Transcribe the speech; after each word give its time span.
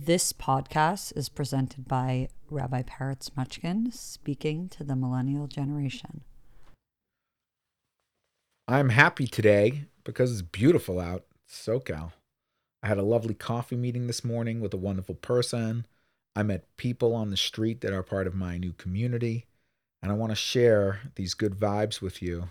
This 0.00 0.32
podcast 0.32 1.16
is 1.16 1.28
presented 1.28 1.88
by 1.88 2.28
Rabbi 2.50 2.82
Peretz 2.82 3.30
Mochkin 3.30 3.92
speaking 3.92 4.68
to 4.68 4.84
the 4.84 4.94
millennial 4.94 5.48
generation. 5.48 6.20
I'm 8.68 8.90
happy 8.90 9.26
today 9.26 9.86
because 10.04 10.30
it's 10.30 10.42
beautiful 10.42 11.00
out, 11.00 11.24
SoCal. 11.50 12.12
I 12.80 12.86
had 12.86 12.98
a 12.98 13.02
lovely 13.02 13.34
coffee 13.34 13.74
meeting 13.74 14.06
this 14.06 14.22
morning 14.22 14.60
with 14.60 14.72
a 14.72 14.78
wonderful 14.78 15.16
person. 15.16 15.84
I 16.36 16.44
met 16.44 16.76
people 16.76 17.12
on 17.12 17.30
the 17.30 17.36
street 17.36 17.80
that 17.80 17.92
are 17.92 18.04
part 18.04 18.28
of 18.28 18.36
my 18.36 18.56
new 18.56 18.74
community, 18.74 19.46
and 20.00 20.12
I 20.12 20.14
want 20.14 20.30
to 20.30 20.36
share 20.36 21.00
these 21.16 21.34
good 21.34 21.56
vibes 21.56 22.00
with 22.00 22.22
you. 22.22 22.50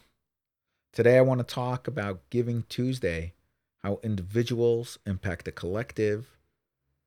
Today, 0.92 1.18
I 1.18 1.22
want 1.22 1.40
to 1.40 1.56
talk 1.56 1.88
about 1.88 2.30
Giving 2.30 2.66
Tuesday, 2.68 3.36
how 3.84 4.02
individuals 4.04 5.00
impact 5.06 5.46
the 5.46 5.54
collective, 5.54 6.37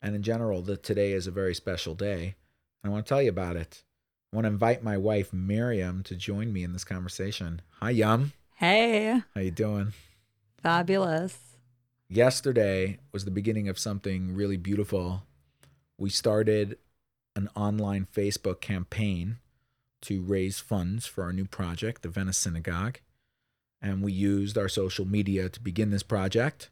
and 0.03 0.15
in 0.15 0.23
general, 0.23 0.63
that 0.63 0.83
today 0.83 1.13
is 1.13 1.27
a 1.27 1.31
very 1.31 1.55
special 1.55 1.95
day. 1.95 2.35
And 2.83 2.91
I 2.91 2.93
want 2.93 3.05
to 3.05 3.09
tell 3.09 3.23
you 3.23 3.29
about 3.31 3.57
it. 3.57 3.85
I 4.33 4.37
want 4.37 4.45
to 4.45 4.51
invite 4.53 4.83
my 4.83 4.97
wife 4.97 5.33
Miriam 5.33 6.03
to 6.05 6.15
join 6.15 6.53
me 6.53 6.63
in 6.63 6.73
this 6.73 6.85
conversation. 6.85 7.63
Hi, 7.81 7.91
Yum. 7.91 8.33
Hey, 8.57 9.23
How 9.35 9.41
you 9.41 9.51
doing? 9.51 9.93
fabulous. 10.63 11.39
Yesterday 12.09 12.99
was 13.13 13.25
the 13.25 13.31
beginning 13.31 13.69
of 13.69 13.79
something 13.79 14.35
really 14.35 14.57
beautiful. 14.57 15.23
We 15.99 16.11
started 16.11 16.77
an 17.37 17.49
online 17.55 18.07
Facebook 18.15 18.61
campaign 18.61 19.39
to 20.03 20.21
raise 20.23 20.59
funds 20.59 21.07
for 21.07 21.25
our 21.25 21.33
new 21.33 21.45
project, 21.45 22.03
the 22.03 22.09
Venice 22.09 22.37
Synagogue. 22.39 22.99
And 23.81 24.03
we 24.03 24.13
used 24.13 24.59
our 24.59 24.69
social 24.69 25.07
media 25.07 25.49
to 25.49 25.61
begin 25.61 25.91
this 25.91 26.03
project. 26.03 26.69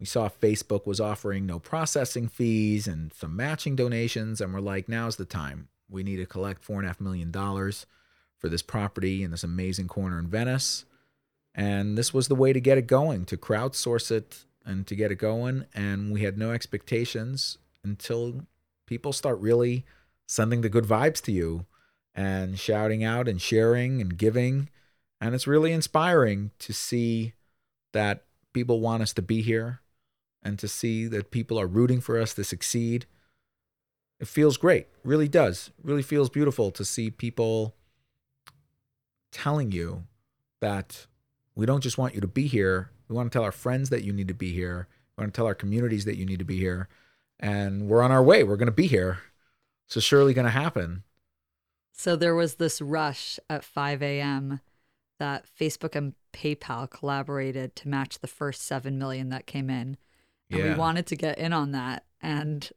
We 0.00 0.06
saw 0.06 0.28
Facebook 0.28 0.86
was 0.86 1.00
offering 1.00 1.46
no 1.46 1.58
processing 1.58 2.28
fees 2.28 2.86
and 2.86 3.12
some 3.12 3.36
matching 3.36 3.76
donations, 3.76 4.40
and 4.40 4.52
we're 4.52 4.60
like, 4.60 4.88
now's 4.88 5.16
the 5.16 5.24
time. 5.24 5.68
We 5.88 6.02
need 6.02 6.16
to 6.16 6.26
collect 6.26 6.64
four 6.64 6.76
and 6.76 6.84
a 6.84 6.88
half 6.88 7.00
million 7.00 7.30
dollars 7.30 7.86
for 8.38 8.48
this 8.48 8.62
property 8.62 9.22
in 9.22 9.30
this 9.30 9.44
amazing 9.44 9.88
corner 9.88 10.18
in 10.18 10.26
Venice. 10.26 10.84
And 11.54 11.96
this 11.96 12.12
was 12.12 12.28
the 12.28 12.34
way 12.34 12.52
to 12.52 12.60
get 12.60 12.78
it 12.78 12.86
going, 12.86 13.24
to 13.26 13.36
crowdsource 13.36 14.10
it 14.10 14.44
and 14.66 14.86
to 14.86 14.96
get 14.96 15.12
it 15.12 15.16
going. 15.16 15.66
And 15.74 16.12
we 16.12 16.22
had 16.22 16.36
no 16.36 16.50
expectations 16.50 17.58
until 17.84 18.42
people 18.86 19.12
start 19.12 19.38
really 19.38 19.84
sending 20.26 20.62
the 20.62 20.68
good 20.68 20.84
vibes 20.84 21.22
to 21.22 21.32
you 21.32 21.66
and 22.14 22.58
shouting 22.58 23.04
out 23.04 23.28
and 23.28 23.40
sharing 23.40 24.00
and 24.00 24.16
giving. 24.16 24.68
And 25.20 25.34
it's 25.34 25.46
really 25.46 25.72
inspiring 25.72 26.50
to 26.58 26.72
see 26.72 27.34
that 27.92 28.24
people 28.52 28.80
want 28.80 29.02
us 29.02 29.12
to 29.14 29.22
be 29.22 29.42
here 29.42 29.80
and 30.44 30.58
to 30.58 30.68
see 30.68 31.06
that 31.06 31.30
people 31.30 31.58
are 31.58 31.66
rooting 31.66 32.00
for 32.00 32.20
us 32.20 32.34
to 32.34 32.44
succeed. 32.44 33.06
It 34.20 34.28
feels 34.28 34.56
great, 34.56 34.86
really 35.02 35.28
does. 35.28 35.70
Really 35.82 36.02
feels 36.02 36.28
beautiful 36.28 36.70
to 36.72 36.84
see 36.84 37.10
people 37.10 37.74
telling 39.32 39.72
you 39.72 40.04
that 40.60 41.06
we 41.54 41.66
don't 41.66 41.82
just 41.82 41.98
want 41.98 42.14
you 42.14 42.20
to 42.20 42.26
be 42.26 42.46
here. 42.46 42.90
We 43.08 43.16
want 43.16 43.30
to 43.30 43.36
tell 43.36 43.44
our 43.44 43.52
friends 43.52 43.90
that 43.90 44.04
you 44.04 44.12
need 44.12 44.28
to 44.28 44.34
be 44.34 44.52
here. 44.52 44.88
We 45.16 45.22
want 45.22 45.34
to 45.34 45.38
tell 45.38 45.46
our 45.46 45.54
communities 45.54 46.04
that 46.04 46.16
you 46.16 46.26
need 46.26 46.38
to 46.38 46.44
be 46.44 46.58
here. 46.58 46.88
And 47.40 47.88
we're 47.88 48.02
on 48.02 48.12
our 48.12 48.22
way. 48.22 48.44
We're 48.44 48.56
going 48.56 48.66
to 48.66 48.72
be 48.72 48.86
here. 48.86 49.18
So 49.86 50.00
surely 50.00 50.34
going 50.34 50.46
to 50.46 50.50
happen. 50.50 51.02
So 51.92 52.16
there 52.16 52.34
was 52.34 52.54
this 52.54 52.80
rush 52.80 53.38
at 53.48 53.64
5 53.64 54.02
a.m. 54.02 54.60
that 55.18 55.44
Facebook 55.60 55.94
and 55.94 56.14
PayPal 56.32 56.90
collaborated 56.90 57.76
to 57.76 57.88
match 57.88 58.18
the 58.18 58.26
first 58.26 58.62
7 58.62 58.98
million 58.98 59.28
that 59.28 59.46
came 59.46 59.70
in. 59.70 59.96
And 60.50 60.62
we 60.62 60.74
wanted 60.74 61.06
to 61.06 61.16
get 61.16 61.38
in 61.38 61.52
on 61.52 61.72
that. 61.72 62.04
And 62.20 62.68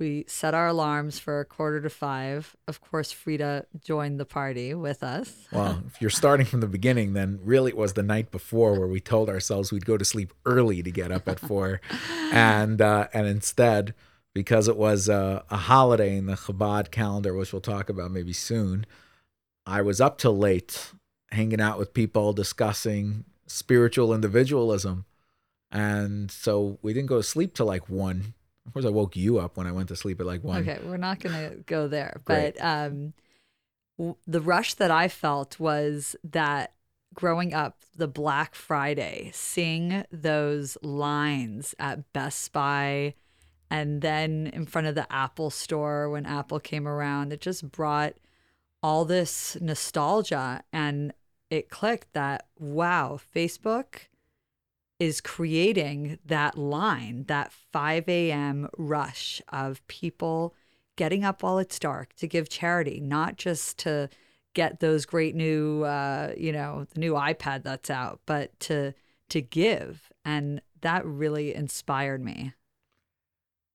we 0.00 0.24
set 0.26 0.54
our 0.54 0.66
alarms 0.66 1.18
for 1.18 1.40
a 1.40 1.44
quarter 1.44 1.80
to 1.82 1.90
five. 1.90 2.56
Of 2.66 2.80
course, 2.80 3.12
Frida 3.12 3.66
joined 3.84 4.18
the 4.18 4.24
party 4.24 4.72
with 4.74 5.02
us. 5.02 5.46
Well, 5.52 5.82
if 5.86 6.00
you're 6.00 6.10
starting 6.10 6.46
from 6.46 6.60
the 6.60 6.66
beginning, 6.66 7.12
then 7.12 7.38
really 7.44 7.70
it 7.70 7.76
was 7.76 7.92
the 7.92 8.02
night 8.02 8.30
before 8.30 8.78
where 8.78 8.88
we 8.88 8.98
told 8.98 9.28
ourselves 9.28 9.70
we'd 9.70 9.84
go 9.84 9.98
to 9.98 10.04
sleep 10.04 10.32
early 10.46 10.82
to 10.82 10.90
get 10.90 11.12
up 11.12 11.28
at 11.28 11.38
four, 11.38 11.82
and 12.32 12.80
uh, 12.80 13.08
and 13.12 13.26
instead, 13.26 13.94
because 14.34 14.66
it 14.66 14.76
was 14.76 15.08
a, 15.08 15.44
a 15.50 15.56
holiday 15.58 16.16
in 16.16 16.26
the 16.26 16.34
Chabad 16.34 16.90
calendar, 16.90 17.34
which 17.34 17.52
we'll 17.52 17.60
talk 17.60 17.90
about 17.90 18.10
maybe 18.10 18.32
soon, 18.32 18.86
I 19.66 19.82
was 19.82 20.00
up 20.00 20.16
till 20.16 20.36
late, 20.36 20.92
hanging 21.30 21.60
out 21.60 21.78
with 21.78 21.92
people, 21.92 22.32
discussing 22.32 23.24
spiritual 23.46 24.14
individualism, 24.14 25.04
and 25.70 26.30
so 26.30 26.78
we 26.82 26.92
didn't 26.92 27.08
go 27.08 27.16
to 27.16 27.22
sleep 27.22 27.54
till 27.54 27.66
like 27.66 27.88
one. 27.88 28.34
Of 28.66 28.72
course, 28.72 28.84
I 28.84 28.90
woke 28.90 29.16
you 29.16 29.38
up 29.38 29.56
when 29.56 29.66
I 29.66 29.72
went 29.72 29.88
to 29.88 29.96
sleep 29.96 30.20
at 30.20 30.26
like 30.26 30.44
one. 30.44 30.62
Okay, 30.68 30.78
we're 30.84 30.96
not 30.96 31.20
going 31.20 31.34
to 31.34 31.56
go 31.64 31.88
there. 31.88 32.20
But 32.24 32.62
um, 32.62 33.14
w- 33.98 34.16
the 34.26 34.40
rush 34.40 34.74
that 34.74 34.90
I 34.90 35.08
felt 35.08 35.58
was 35.58 36.14
that 36.24 36.74
growing 37.14 37.54
up, 37.54 37.82
the 37.96 38.06
Black 38.06 38.54
Friday, 38.54 39.30
seeing 39.32 40.04
those 40.12 40.76
lines 40.82 41.74
at 41.78 42.12
Best 42.12 42.52
Buy 42.52 43.14
and 43.70 44.02
then 44.02 44.48
in 44.52 44.66
front 44.66 44.88
of 44.88 44.94
the 44.94 45.10
Apple 45.12 45.50
store 45.50 46.10
when 46.10 46.26
Apple 46.26 46.58
came 46.58 46.88
around, 46.88 47.32
it 47.32 47.40
just 47.40 47.70
brought 47.70 48.14
all 48.82 49.04
this 49.04 49.56
nostalgia 49.60 50.62
and 50.72 51.12
it 51.50 51.68
clicked 51.70 52.12
that, 52.12 52.46
wow, 52.58 53.18
Facebook 53.34 54.06
is 55.00 55.22
creating 55.22 56.18
that 56.26 56.56
line, 56.58 57.24
that 57.26 57.50
5 57.72 58.08
a.m. 58.08 58.68
rush 58.76 59.40
of 59.48 59.84
people 59.88 60.54
getting 60.96 61.24
up 61.24 61.42
while 61.42 61.58
it's 61.58 61.78
dark 61.78 62.14
to 62.16 62.28
give 62.28 62.50
charity, 62.50 63.00
not 63.00 63.36
just 63.36 63.78
to 63.78 64.10
get 64.52 64.80
those 64.80 65.06
great 65.06 65.34
new, 65.34 65.82
uh, 65.84 66.34
you 66.36 66.52
know, 66.52 66.86
the 66.92 67.00
new 67.00 67.14
iPad 67.14 67.62
that's 67.62 67.88
out, 67.88 68.20
but 68.26 68.58
to 68.60 68.92
to 69.30 69.40
give, 69.40 70.12
and 70.24 70.60
that 70.80 71.06
really 71.06 71.54
inspired 71.54 72.22
me. 72.22 72.52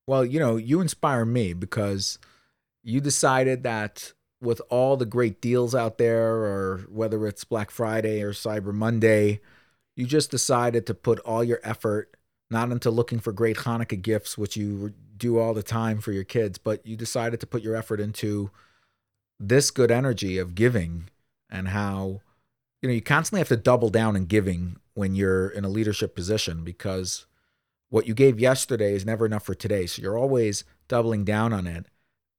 Well, 0.06 0.26
you 0.26 0.38
know, 0.38 0.58
you 0.58 0.82
inspire 0.82 1.26
me 1.26 1.54
because 1.54 2.20
you 2.84 3.00
decided 3.00 3.64
that 3.64 4.12
with 4.42 4.62
all 4.70 4.98
the 4.98 5.06
great 5.06 5.42
deals 5.42 5.74
out 5.74 5.98
there, 5.98 6.34
or 6.34 6.86
whether 6.90 7.26
it's 7.26 7.46
Black 7.46 7.72
Friday 7.72 8.22
or 8.22 8.34
Cyber 8.34 8.74
Monday, 8.74 9.40
you 9.96 10.06
just 10.06 10.32
decided 10.32 10.86
to 10.88 10.94
put 10.94 11.20
all 11.20 11.44
your 11.44 11.60
effort 11.64 12.16
not 12.50 12.72
into 12.72 12.92
looking 12.92 13.20
for 13.20 13.32
great 13.32 13.58
Hanukkah 13.58 14.00
gifts, 14.00 14.38
which 14.38 14.56
you 14.56 14.94
do 15.18 15.40
all 15.40 15.54
the 15.54 15.64
time 15.64 16.00
for 16.00 16.12
your 16.12 16.24
kids, 16.24 16.58
but 16.58 16.86
you 16.86 16.96
decided 16.96 17.40
to 17.40 17.48
put 17.48 17.64
your 17.64 17.76
effort 17.76 18.00
into 18.00 18.52
this 19.40 19.72
good 19.72 19.92
energy 19.92 20.38
of 20.38 20.56
giving 20.56 21.10
and 21.50 21.70
how 21.70 22.22
you 22.82 22.90
know 22.90 22.94
you 22.94 23.02
constantly 23.02 23.40
have 23.40 23.48
to 23.48 23.58
double 23.58 23.90
down 23.90 24.16
in 24.16 24.26
giving 24.26 24.78
when 24.94 25.16
you're 25.16 25.50
in 25.50 25.66
a 25.66 25.70
leadership 25.70 26.16
position 26.16 26.64
because 26.64 27.26
what 27.90 28.08
you 28.08 28.14
gave 28.14 28.40
yesterday 28.40 28.94
is 28.94 29.06
never 29.06 29.26
enough 29.26 29.46
for 29.46 29.56
today. 29.56 29.86
So 29.86 30.02
you're 30.02 30.18
always 30.18 30.64
doubling 30.88 31.24
down 31.24 31.54
on 31.54 31.68
it. 31.68 31.86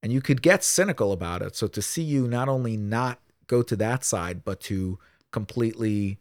And 0.03 0.13
you 0.13 0.21
could 0.21 0.43
get 0.43 0.63
cynical 0.63 1.13
about 1.13 1.43
it. 1.43 1.57
So 1.57 1.67
to 1.69 1.83
see 1.83 2.03
you 2.03 2.29
not 2.29 2.49
only 2.49 2.77
not 2.77 3.21
go 3.47 3.63
to 3.63 3.77
that 3.77 4.05
side, 4.05 4.45
but 4.45 4.61
to 4.63 4.99
completely 5.33 6.19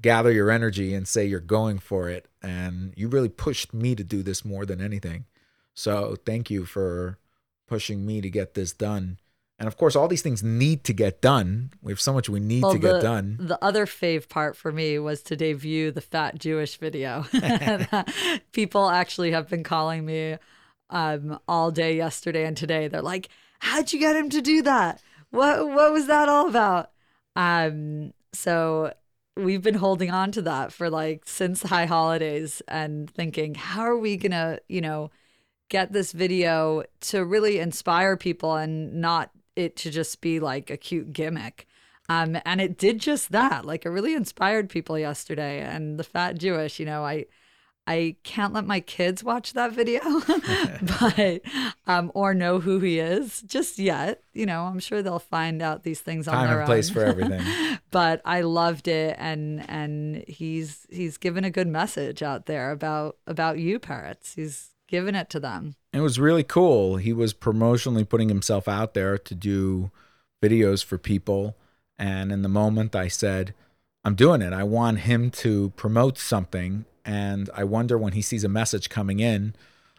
gather 0.00 0.32
your 0.32 0.50
energy 0.50 0.94
and 0.94 1.06
say 1.06 1.24
you're 1.24 1.40
going 1.40 1.78
for 1.78 2.08
it. 2.08 2.26
And 2.42 2.92
you 2.96 3.08
really 3.08 3.28
pushed 3.28 3.72
me 3.72 3.94
to 3.94 4.04
do 4.04 4.22
this 4.22 4.44
more 4.44 4.66
than 4.66 4.80
anything. 4.80 5.26
So 5.74 6.16
thank 6.24 6.50
you 6.50 6.64
for 6.64 7.18
pushing 7.66 8.06
me 8.06 8.20
to 8.20 8.30
get 8.30 8.54
this 8.54 8.72
done. 8.72 9.18
And 9.58 9.68
of 9.68 9.76
course, 9.76 9.94
all 9.94 10.08
these 10.08 10.22
things 10.22 10.42
need 10.42 10.82
to 10.84 10.92
get 10.92 11.22
done. 11.22 11.70
We 11.80 11.92
have 11.92 12.00
so 12.00 12.12
much 12.12 12.28
we 12.28 12.40
need 12.40 12.62
to 12.62 12.72
the, 12.72 12.78
get 12.78 13.02
done. 13.02 13.36
The 13.38 13.62
other 13.62 13.86
fave 13.86 14.28
part 14.28 14.56
for 14.56 14.72
me 14.72 14.98
was 14.98 15.22
to 15.22 15.36
debut 15.36 15.92
the 15.92 16.00
fat 16.00 16.38
Jewish 16.38 16.76
video. 16.76 17.24
People 18.52 18.90
actually 18.90 19.30
have 19.30 19.48
been 19.48 19.62
calling 19.62 20.04
me 20.04 20.38
um, 20.90 21.38
all 21.46 21.70
day 21.70 21.96
yesterday 21.96 22.46
and 22.46 22.56
today. 22.56 22.88
They're 22.88 23.00
like, 23.00 23.28
"How'd 23.60 23.92
you 23.92 24.00
get 24.00 24.16
him 24.16 24.28
to 24.30 24.42
do 24.42 24.62
that? 24.62 25.00
What 25.30 25.68
what 25.68 25.92
was 25.92 26.08
that 26.08 26.28
all 26.28 26.48
about?" 26.48 26.90
Um, 27.36 28.12
so 28.32 28.92
we've 29.36 29.62
been 29.62 29.74
holding 29.74 30.10
on 30.10 30.32
to 30.32 30.42
that 30.42 30.72
for 30.72 30.88
like 30.88 31.22
since 31.26 31.62
high 31.62 31.86
holidays 31.86 32.62
and 32.68 33.10
thinking, 33.10 33.54
how 33.54 33.82
are 33.82 33.98
we 33.98 34.16
gonna, 34.16 34.58
you 34.68 34.80
know, 34.80 35.10
get 35.68 35.92
this 35.92 36.12
video 36.12 36.84
to 37.00 37.24
really 37.24 37.58
inspire 37.58 38.16
people 38.16 38.54
and 38.54 38.94
not 38.94 39.30
it 39.56 39.76
to 39.76 39.90
just 39.90 40.20
be 40.20 40.40
like 40.40 40.70
a 40.70 40.76
cute 40.76 41.12
gimmick. 41.12 41.66
Um, 42.08 42.36
and 42.44 42.60
it 42.60 42.76
did 42.76 43.00
just 43.00 43.32
that. 43.32 43.64
Like 43.64 43.84
it 43.84 43.90
really 43.90 44.14
inspired 44.14 44.68
people 44.68 44.98
yesterday. 44.98 45.60
And 45.60 45.98
the 45.98 46.04
fat 46.04 46.38
Jewish, 46.38 46.78
you 46.78 46.86
know, 46.86 47.04
I 47.04 47.26
I 47.86 48.16
can't 48.22 48.54
let 48.54 48.66
my 48.66 48.80
kids 48.80 49.22
watch 49.22 49.52
that 49.52 49.72
video, 49.72 50.00
but 51.00 51.40
um, 51.86 52.10
or 52.14 52.32
know 52.32 52.60
who 52.60 52.80
he 52.80 52.98
is 52.98 53.42
just 53.42 53.78
yet. 53.78 54.22
You 54.32 54.46
know, 54.46 54.62
I'm 54.62 54.78
sure 54.78 55.02
they'll 55.02 55.18
find 55.18 55.60
out 55.60 55.82
these 55.82 56.00
things 56.00 56.26
on 56.26 56.34
Time 56.34 56.48
their 56.48 56.60
and 56.60 56.66
place 56.66 56.88
own. 56.88 56.94
for 56.94 57.04
everything. 57.04 57.42
but 57.90 58.22
I 58.24 58.40
loved 58.40 58.88
it, 58.88 59.16
and 59.18 59.68
and 59.68 60.24
he's 60.26 60.86
he's 60.90 61.18
given 61.18 61.44
a 61.44 61.50
good 61.50 61.68
message 61.68 62.22
out 62.22 62.46
there 62.46 62.70
about 62.70 63.18
about 63.26 63.58
you, 63.58 63.78
Peretz. 63.78 64.34
He's 64.34 64.70
given 64.88 65.14
it 65.14 65.28
to 65.30 65.40
them. 65.40 65.74
It 65.92 66.00
was 66.00 66.18
really 66.18 66.44
cool. 66.44 66.96
He 66.96 67.12
was 67.12 67.34
promotionally 67.34 68.08
putting 68.08 68.28
himself 68.28 68.66
out 68.66 68.94
there 68.94 69.18
to 69.18 69.34
do 69.34 69.90
videos 70.42 70.84
for 70.84 70.98
people. 70.98 71.56
And 71.98 72.32
in 72.32 72.42
the 72.42 72.48
moment, 72.48 72.96
I 72.96 73.08
said, 73.08 73.54
I'm 74.04 74.14
doing 74.14 74.42
it. 74.42 74.52
I 74.52 74.64
want 74.64 75.00
him 75.00 75.30
to 75.30 75.70
promote 75.76 76.18
something. 76.18 76.84
And 77.04 77.50
I 77.54 77.64
wonder 77.64 77.98
when 77.98 78.12
he 78.14 78.22
sees 78.22 78.44
a 78.44 78.48
message 78.48 78.88
coming 78.88 79.20
in, 79.20 79.54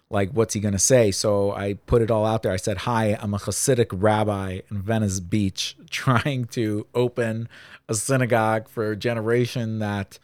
like, 0.10 0.32
what's 0.32 0.54
he 0.54 0.60
going 0.60 0.74
to 0.74 0.80
say? 0.80 1.12
So 1.12 1.52
I 1.52 1.74
put 1.86 2.02
it 2.02 2.12
all 2.12 2.26
out 2.26 2.44
there. 2.44 2.52
I 2.52 2.58
said, 2.58 2.80
Hi, 2.80 3.18
I'm 3.20 3.34
a 3.34 3.40
Hasidic 3.40 3.88
rabbi 3.92 4.62
in 4.70 4.82
Venice 4.82 5.20
Beach 5.20 5.76
trying 5.90 6.46
to 6.46 6.88
open 6.94 7.50
a 7.90 7.96
synagogue 7.96 8.68
for 8.68 8.92
a 8.92 8.96
generation 8.96 9.80
that 9.80 10.20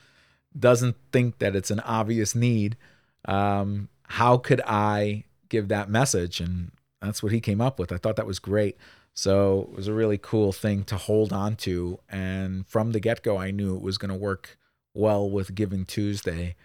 doesn't 0.57 0.95
think 1.11 1.39
that 1.39 1.55
it's 1.55 1.71
an 1.71 1.79
obvious 1.81 2.35
need. 2.35 2.77
Um, 3.25 3.89
how 4.03 4.37
could 4.37 4.61
I 4.67 5.23
give 5.49 5.67
that 5.69 5.89
message? 5.89 6.39
And 6.39 6.71
that's 7.01 7.23
what 7.23 7.31
he 7.31 7.39
came 7.39 7.61
up 7.61 7.79
with. 7.79 7.91
I 7.91 7.97
thought 7.97 8.17
that 8.17 8.27
was 8.27 8.39
great. 8.39 8.77
So 9.13 9.69
it 9.71 9.75
was 9.75 9.87
a 9.87 9.93
really 9.93 10.17
cool 10.17 10.51
thing 10.51 10.83
to 10.85 10.97
hold 10.97 11.33
on 11.33 11.55
to. 11.57 11.99
And 12.09 12.67
from 12.67 12.91
the 12.91 12.99
get 12.99 13.23
go, 13.23 13.37
I 13.37 13.51
knew 13.51 13.75
it 13.75 13.81
was 13.81 13.97
going 13.97 14.09
to 14.09 14.15
work 14.15 14.57
well 14.93 15.29
with 15.29 15.55
Giving 15.55 15.85
Tuesday, 15.85 16.55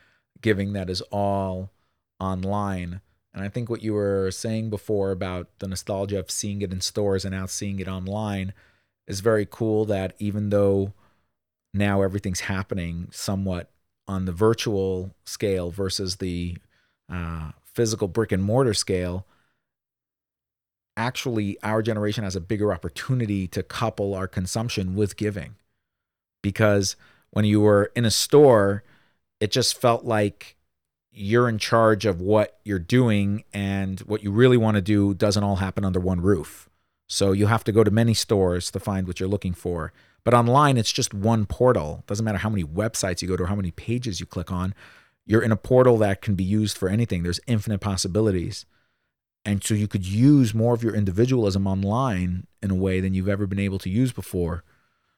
giving 0.41 0.73
that 0.73 0.91
is 0.91 1.01
all 1.03 1.71
online. 2.21 3.01
And 3.35 3.45
I 3.45 3.49
think 3.49 3.69
what 3.69 3.83
you 3.83 3.93
were 3.93 4.31
saying 4.31 4.71
before 4.71 5.11
about 5.11 5.49
the 5.59 5.69
nostalgia 5.69 6.19
of 6.19 6.31
seeing 6.31 6.63
it 6.63 6.73
in 6.73 6.81
stores 6.81 7.25
and 7.25 7.35
now 7.35 7.47
seeing 7.47 7.79
it 7.79 7.89
online 7.89 8.53
is 9.07 9.21
very 9.21 9.47
cool 9.47 9.85
that 9.87 10.15
even 10.19 10.51
though 10.51 10.95
now 11.75 12.03
everything's 12.03 12.41
happening 12.41 13.09
somewhat 13.11 13.71
on 14.09 14.25
the 14.25 14.33
virtual 14.33 15.15
scale 15.25 15.71
versus 15.71 16.17
the 16.17 16.57
uh, 17.13 17.51
physical 17.65 18.09
brick 18.09 18.33
and 18.33 18.43
mortar 18.43 18.75
scale, 18.75 19.27
actually 20.97 21.59
our 21.63 21.83
generation 21.83 22.25
has 22.25 22.37
a 22.37 22.41
bigger 22.41 22.73
opportunity 22.73 23.47
to 23.49 23.63
couple 23.63 24.15
our 24.15 24.27
consumption 24.27 24.95
with 24.95 25.17
giving. 25.17 25.57
Because 26.43 26.97
when 27.31 27.45
you 27.45 27.61
were 27.61 27.93
in 27.95 28.05
a 28.05 28.11
store, 28.11 28.83
it 29.41 29.51
just 29.51 29.81
felt 29.81 30.05
like 30.05 30.57
you're 31.13 31.49
in 31.49 31.59
charge 31.59 32.05
of 32.05 32.21
what 32.21 32.59
you're 32.65 32.79
doing 32.79 33.45
and 33.53 34.01
what 34.01 34.23
you 34.23 34.31
really 34.31 34.57
want 34.57 34.75
to 34.75 34.83
do 34.83 35.15
doesn't 35.15 35.43
all 35.43 35.57
happen 35.57 35.85
under 35.85 36.01
one 36.01 36.21
roof. 36.21 36.69
So 37.09 37.33
you 37.33 37.47
have 37.47 37.65
to 37.65 37.73
go 37.73 37.85
to 37.85 37.91
many 37.91 38.15
stores 38.15 38.71
to 38.73 38.81
find 38.81 39.07
what 39.07 39.21
you're 39.21 39.29
looking 39.29 39.55
for. 39.55 39.93
But 40.25 40.35
online, 40.35 40.77
it's 40.77 40.93
just 40.93 41.15
one 41.15 41.47
portal. 41.47 42.03
Doesn't 42.07 42.25
matter 42.25 42.39
how 42.39 42.51
many 42.51 42.65
websites 42.65 43.23
you 43.23 43.29
go 43.29 43.37
to 43.37 43.45
or 43.45 43.47
how 43.47 43.55
many 43.55 43.71
pages 43.71 44.19
you 44.19 44.27
click 44.27 44.51
on. 44.51 44.75
You're 45.25 45.43
in 45.43 45.53
a 45.53 45.57
portal 45.57 45.97
that 45.99 46.21
can 46.21 46.35
be 46.35 46.45
used 46.45 46.77
for 46.77 46.89
anything. 46.89 47.23
There's 47.23 47.41
infinite 47.47 47.81
possibilities. 47.81 48.67
And 49.45 49.63
so 49.63 49.75
you 49.75 49.87
could 49.87 50.05
use 50.05 50.53
more 50.53 50.75
of 50.75 50.83
your 50.83 50.95
individualism 50.95 51.67
online 51.67 52.49
in 52.61 52.73
a 52.73 52.75
way 52.75 53.01
than 53.01 53.15
you've 53.15 53.29
ever 53.29 53.47
been 53.47 53.61
able 53.61 53.79
to 53.79 53.91
use 53.91 54.13
before. 54.13 54.65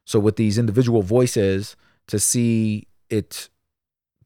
So 0.04 0.20
with 0.20 0.36
these 0.36 0.58
individual 0.58 1.02
voices, 1.02 1.74
to 2.06 2.18
see 2.18 2.86
it 3.08 3.48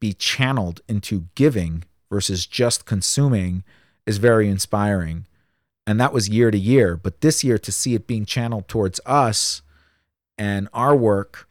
be 0.03 0.11
channeled 0.11 0.81
into 0.89 1.27
giving 1.33 1.85
versus 2.11 2.45
just 2.45 2.85
consuming 2.85 3.63
is 4.05 4.17
very 4.17 4.49
inspiring. 4.49 5.25
And 5.87 5.97
that 5.97 6.11
was 6.11 6.27
year 6.27 6.51
to 6.51 6.57
year. 6.57 6.97
But 6.97 7.21
this 7.21 7.41
year, 7.41 7.57
to 7.59 7.71
see 7.71 7.95
it 7.95 8.05
being 8.05 8.25
channeled 8.25 8.67
towards 8.67 8.99
us 9.05 9.61
and 10.37 10.67
our 10.73 10.93
work 10.93 11.47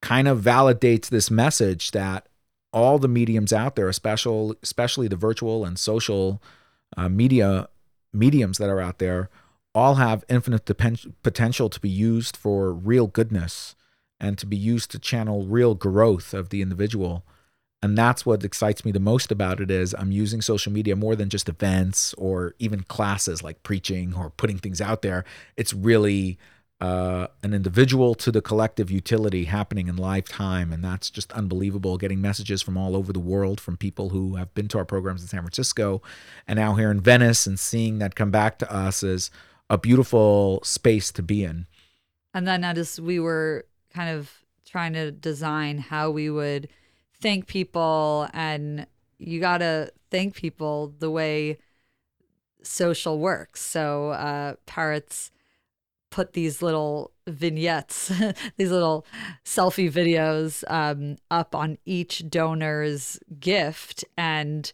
kind 0.00 0.28
of 0.28 0.40
validates 0.40 1.08
this 1.08 1.32
message 1.32 1.90
that 1.90 2.28
all 2.72 3.00
the 3.00 3.08
mediums 3.08 3.52
out 3.52 3.74
there, 3.74 3.88
especially 3.88 4.54
especially 4.62 5.08
the 5.08 5.16
virtual 5.16 5.64
and 5.64 5.80
social 5.80 6.40
uh, 6.96 7.08
media 7.08 7.68
mediums 8.12 8.58
that 8.58 8.70
are 8.70 8.80
out 8.80 9.00
there, 9.00 9.30
all 9.74 9.96
have 9.96 10.24
infinite 10.28 10.64
potential 11.24 11.68
to 11.68 11.80
be 11.80 11.88
used 11.88 12.36
for 12.36 12.72
real 12.72 13.08
goodness 13.08 13.74
and 14.20 14.38
to 14.38 14.46
be 14.46 14.56
used 14.56 14.92
to 14.92 14.98
channel 15.00 15.44
real 15.44 15.74
growth 15.74 16.32
of 16.32 16.50
the 16.50 16.62
individual. 16.62 17.24
And 17.80 17.96
that's 17.96 18.26
what 18.26 18.42
excites 18.42 18.84
me 18.84 18.90
the 18.90 19.00
most 19.00 19.30
about 19.30 19.60
it 19.60 19.70
is 19.70 19.94
I'm 19.96 20.10
using 20.10 20.40
social 20.40 20.72
media 20.72 20.96
more 20.96 21.14
than 21.14 21.28
just 21.28 21.48
events 21.48 22.12
or 22.14 22.54
even 22.58 22.82
classes 22.82 23.42
like 23.42 23.62
preaching 23.62 24.14
or 24.14 24.30
putting 24.30 24.58
things 24.58 24.80
out 24.80 25.02
there. 25.02 25.24
It's 25.56 25.72
really 25.72 26.38
uh, 26.80 27.28
an 27.42 27.54
individual 27.54 28.14
to 28.16 28.32
the 28.32 28.42
collective 28.42 28.90
utility 28.90 29.44
happening 29.44 29.86
in 29.86 29.96
lifetime. 29.96 30.72
And 30.72 30.84
that's 30.84 31.08
just 31.08 31.32
unbelievable. 31.32 31.98
Getting 31.98 32.20
messages 32.20 32.62
from 32.62 32.76
all 32.76 32.96
over 32.96 33.12
the 33.12 33.20
world 33.20 33.60
from 33.60 33.76
people 33.76 34.08
who 34.08 34.36
have 34.36 34.52
been 34.54 34.68
to 34.68 34.78
our 34.78 34.84
programs 34.84 35.22
in 35.22 35.28
San 35.28 35.42
Francisco 35.42 36.02
and 36.48 36.58
now 36.58 36.74
here 36.74 36.90
in 36.90 37.00
Venice 37.00 37.46
and 37.46 37.60
seeing 37.60 37.98
that 38.00 38.16
come 38.16 38.30
back 38.32 38.58
to 38.58 38.72
us 38.72 39.04
is 39.04 39.30
a 39.70 39.78
beautiful 39.78 40.60
space 40.64 41.12
to 41.12 41.22
be 41.22 41.44
in. 41.44 41.66
And 42.34 42.46
then 42.46 42.64
as 42.64 43.00
we 43.00 43.20
were 43.20 43.66
kind 43.92 44.10
of 44.10 44.32
trying 44.64 44.92
to 44.92 45.10
design 45.10 45.78
how 45.78 46.10
we 46.10 46.28
would 46.28 46.68
thank 47.20 47.46
people, 47.46 48.28
and 48.32 48.86
you 49.18 49.40
got 49.40 49.58
to 49.58 49.90
thank 50.10 50.34
people 50.34 50.94
the 50.98 51.10
way 51.10 51.58
social 52.62 53.18
works. 53.18 53.60
So, 53.60 54.10
uh, 54.10 54.54
Peretz 54.66 55.30
put 56.10 56.32
these 56.32 56.62
little 56.62 57.12
vignettes, 57.26 58.08
these 58.56 58.70
little 58.70 59.06
selfie 59.44 59.90
videos 59.90 60.64
um, 60.68 61.16
up 61.30 61.54
on 61.54 61.78
each 61.84 62.28
donor's 62.28 63.18
gift. 63.38 64.04
And 64.16 64.72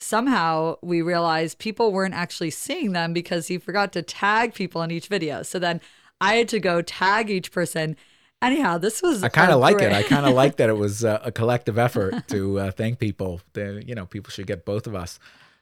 somehow 0.00 0.76
we 0.82 1.02
realized 1.02 1.58
people 1.58 1.92
weren't 1.92 2.14
actually 2.14 2.50
seeing 2.50 2.92
them 2.92 3.12
because 3.12 3.48
he 3.48 3.58
forgot 3.58 3.92
to 3.94 4.02
tag 4.02 4.54
people 4.54 4.82
in 4.82 4.90
each 4.90 5.08
video. 5.08 5.42
So 5.42 5.58
then 5.58 5.80
I 6.20 6.34
had 6.34 6.48
to 6.48 6.60
go 6.60 6.82
tag 6.82 7.30
each 7.30 7.52
person. 7.52 7.96
Anyhow, 8.42 8.78
this 8.78 9.02
was. 9.02 9.22
I 9.22 9.28
kind 9.28 9.50
of 9.50 9.60
like 9.60 9.80
it. 9.80 9.92
I 9.92 10.02
kind 10.02 10.26
of 10.26 10.34
like 10.34 10.56
that 10.56 10.68
it 10.68 10.76
was 10.76 11.04
a, 11.04 11.20
a 11.24 11.32
collective 11.32 11.78
effort 11.78 12.28
to 12.28 12.58
uh, 12.60 12.70
thank 12.70 12.98
people. 12.98 13.40
The, 13.54 13.82
you 13.86 13.94
know, 13.94 14.06
people 14.06 14.30
should 14.30 14.46
get 14.46 14.64
both 14.64 14.86
of 14.86 14.94
us 14.94 15.18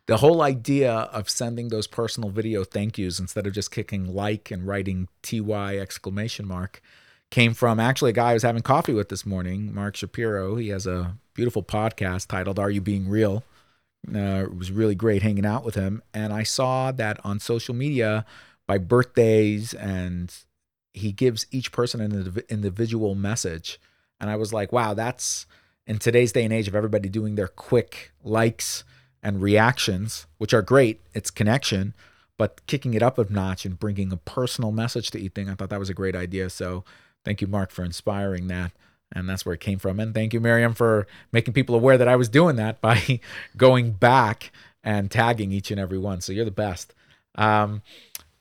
the 0.07 0.19
whole 0.19 0.43
idea 0.43 0.93
of 0.93 1.31
sending 1.31 1.69
those 1.69 1.87
personal 1.87 2.29
video 2.29 2.63
thank 2.63 2.99
yous 2.99 3.19
instead 3.19 3.47
of 3.47 3.55
just 3.55 3.71
kicking 3.71 4.15
like 4.15 4.51
and 4.51 4.67
writing 4.67 5.09
ty 5.23 5.79
exclamation 5.79 6.47
mark 6.47 6.83
came 7.31 7.55
from 7.55 7.81
actually 7.81 8.11
a 8.11 8.15
guy 8.15 8.31
I 8.31 8.35
was 8.35 8.43
having 8.43 8.63
coffee 8.63 8.93
with 8.93 9.09
this 9.09 9.27
morning, 9.27 9.75
Mark 9.75 9.97
Shapiro. 9.97 10.57
He 10.57 10.69
has 10.69 10.87
a 10.87 11.17
beautiful 11.35 11.63
podcast 11.63 12.29
titled 12.29 12.59
"Are 12.59 12.71
You 12.71 12.81
Being 12.81 13.09
Real." 13.09 13.43
Uh, 14.07 14.45
it 14.45 14.57
was 14.57 14.71
really 14.71 14.95
great 14.95 15.23
hanging 15.23 15.47
out 15.47 15.65
with 15.65 15.75
him, 15.75 16.03
and 16.13 16.33
I 16.33 16.43
saw 16.43 16.93
that 16.93 17.19
on 17.25 17.41
social 17.41 17.75
media 17.75 18.27
by 18.69 18.79
birthdays, 18.79 19.73
and 19.75 20.33
he 20.95 21.13
gives 21.13 21.47
each 21.51 21.73
person 21.73 22.01
an 22.01 22.43
individual 22.49 23.15
message, 23.15 23.79
and 24.21 24.31
I 24.31 24.37
was 24.37 24.53
like, 24.53 24.73
wow, 24.73 24.95
that's 24.95 25.45
in 25.87 25.99
today's 25.99 26.33
day 26.33 26.45
and 26.45 26.53
age 26.53 26.69
of 26.69 26.75
everybody 26.75 27.09
doing 27.09 27.35
their 27.35 27.49
quick 27.49 28.13
likes 28.23 28.85
and 29.23 29.43
reactions, 29.43 30.27
which 30.39 30.55
are 30.55 30.63
great. 30.63 31.01
It's 31.13 31.31
connection, 31.31 31.95
but 32.39 32.65
kicking 32.67 32.95
it 32.95 33.03
up 33.03 33.19
a 33.19 33.31
notch 33.31 33.65
and 33.65 33.79
bringing 33.79 34.13
a 34.13 34.17
personal 34.17 34.73
message 34.73 35.11
to 35.11 35.21
eating, 35.21 35.49
I 35.49 35.55
thought 35.55 35.71
that 35.71 35.79
was 35.79 35.91
a 35.91 35.95
great 35.95 36.17
idea. 36.17 36.49
So 36.51 36.85
thank 37.25 37.41
you, 37.41 37.47
Mark, 37.47 37.71
for 37.71 37.85
inspiring 37.85 38.49
that. 38.49 38.73
And 39.13 39.29
that's 39.29 39.47
where 39.47 39.55
it 39.55 39.61
came 39.61 39.79
from. 39.79 40.01
And 40.01 40.15
thank 40.15 40.33
you, 40.33 40.41
Miriam, 40.41 40.75
for 40.75 41.07
making 41.33 41.55
people 41.55 41.75
aware 41.75 41.99
that 41.99 42.09
I 42.09 42.17
was 42.17 42.29
doing 42.29 42.57
that 42.57 42.81
by 42.81 43.21
going 43.57 43.93
back 43.93 44.53
and 44.83 45.11
tagging 45.11 45.53
each 45.53 45.71
and 45.71 45.81
every 45.81 45.99
one. 45.99 46.21
So 46.21 46.33
you're 46.33 46.45
the 46.45 46.51
best. 46.51 46.95
Um, 47.37 47.83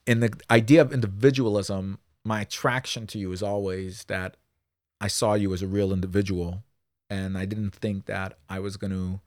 in 0.05 0.19
the 0.19 0.33
idea 0.49 0.81
of 0.81 0.91
individualism, 0.91 1.99
my 2.25 2.41
attraction 2.41 3.07
to 3.07 3.19
you 3.19 3.31
is 3.31 3.43
always 3.43 4.05
that 4.05 4.37
I 5.01 5.07
saw 5.07 5.33
you 5.33 5.53
as 5.53 5.61
a 5.61 5.67
real 5.67 5.91
individual. 5.91 6.63
And 7.09 7.37
I 7.37 7.45
didn't 7.45 7.75
think 7.75 8.05
that 8.05 8.37
I 8.49 8.59
was 8.59 8.77
going 8.77 8.91
to 8.91 9.19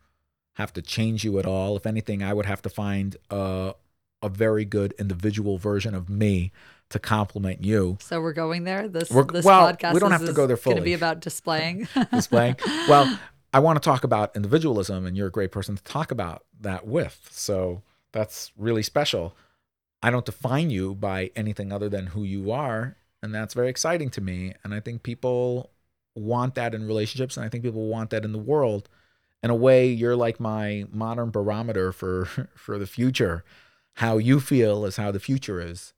have 0.54 0.72
to 0.72 0.82
change 0.82 1.24
you 1.24 1.38
at 1.38 1.46
all. 1.46 1.76
If 1.76 1.86
anything, 1.86 2.22
I 2.22 2.32
would 2.32 2.46
have 2.46 2.62
to 2.62 2.70
find 2.70 3.16
a, 3.30 3.74
a 4.22 4.28
very 4.28 4.64
good 4.64 4.94
individual 4.98 5.58
version 5.58 5.94
of 5.94 6.08
me 6.08 6.50
to 6.88 6.98
complement 6.98 7.62
you. 7.64 7.98
So 8.00 8.20
we're 8.20 8.32
going 8.32 8.64
there. 8.64 8.88
This 8.88 9.10
we're, 9.10 9.24
this 9.24 9.44
well, 9.44 9.70
podcast 9.70 9.92
we 9.94 10.00
don't 10.00 10.12
is, 10.12 10.20
have 10.20 10.28
to 10.28 10.32
go 10.32 10.46
there 10.46 10.56
fully. 10.56 10.74
Going 10.74 10.82
to 10.82 10.84
be 10.84 10.94
about 10.94 11.20
displaying. 11.20 11.88
displaying. 12.12 12.56
Well, 12.88 13.18
I 13.52 13.58
want 13.58 13.82
to 13.82 13.86
talk 13.86 14.04
about 14.04 14.36
individualism, 14.36 15.06
and 15.06 15.16
you're 15.16 15.28
a 15.28 15.30
great 15.30 15.50
person 15.50 15.76
to 15.76 15.82
talk 15.82 16.10
about 16.10 16.44
that 16.60 16.86
with. 16.86 17.28
So 17.32 17.82
that's 18.12 18.52
really 18.56 18.82
special. 18.82 19.34
I 20.06 20.10
don't 20.10 20.24
define 20.24 20.70
you 20.70 20.94
by 20.94 21.30
anything 21.34 21.72
other 21.72 21.88
than 21.88 22.06
who 22.08 22.22
you 22.22 22.52
are, 22.52 22.96
and 23.22 23.34
that's 23.34 23.54
very 23.54 23.68
exciting 23.68 24.08
to 24.10 24.20
me. 24.20 24.54
And 24.62 24.72
I 24.72 24.78
think 24.78 25.02
people 25.02 25.72
want 26.14 26.54
that 26.54 26.74
in 26.74 26.86
relationships, 26.86 27.36
and 27.36 27.44
I 27.44 27.48
think 27.48 27.64
people 27.64 27.88
want 27.88 28.10
that 28.10 28.24
in 28.24 28.30
the 28.32 28.38
world. 28.38 28.88
In 29.42 29.50
a 29.50 29.54
way 29.54 29.88
you're 29.88 30.16
like 30.16 30.40
my 30.40 30.86
modern 30.92 31.30
barometer 31.30 31.92
for 31.92 32.24
for 32.54 32.78
the 32.78 32.86
future. 32.86 33.44
How 33.94 34.18
you 34.18 34.40
feel 34.40 34.84
is 34.84 34.96
how 34.96 35.10
the 35.10 35.18
future 35.18 35.60
is 35.60 35.94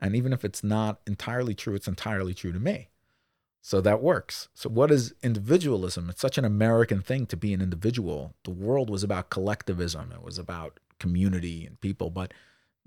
and 0.00 0.16
even 0.16 0.32
if 0.32 0.44
it's 0.44 0.64
not 0.64 1.00
entirely 1.06 1.54
true 1.54 1.74
it's 1.74 1.88
entirely 1.88 2.34
true 2.34 2.52
to 2.52 2.58
me. 2.58 2.88
So 3.62 3.82
that 3.82 4.02
works. 4.02 4.48
So 4.54 4.70
what 4.70 4.90
is 4.90 5.12
individualism? 5.22 6.08
It's 6.08 6.20
such 6.20 6.38
an 6.38 6.44
american 6.44 7.02
thing 7.02 7.26
to 7.26 7.36
be 7.36 7.52
an 7.52 7.60
individual. 7.60 8.34
The 8.44 8.50
world 8.50 8.88
was 8.88 9.02
about 9.02 9.30
collectivism. 9.30 10.12
It 10.12 10.22
was 10.22 10.38
about 10.38 10.80
community 10.98 11.66
and 11.66 11.80
people, 11.80 12.10
but 12.10 12.32